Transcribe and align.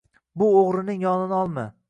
–Bu 0.41 0.47
o‘g‘rining 0.61 1.05
yonini 1.09 1.39
olma! 1.43 1.69